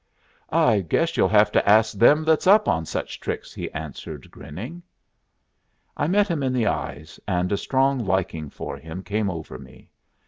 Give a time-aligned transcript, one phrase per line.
[0.49, 4.81] "I guess you'll have to ask them that's up on such tricks," he answered, grinning.
[5.95, 9.91] I met him in the eyes, and a strong liking for him came over me.